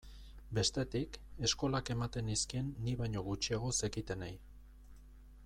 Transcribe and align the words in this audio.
Bestetik, 0.59 1.19
eskolak 1.49 1.91
ematen 1.97 2.27
nizkien 2.31 2.73
ni 2.87 2.97
baino 3.03 3.25
gutxiago 3.29 3.71
zekitenei. 3.83 4.33